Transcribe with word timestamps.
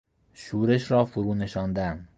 شورش 0.33 0.91
را 0.91 1.05
فرونشاندن 1.05 2.09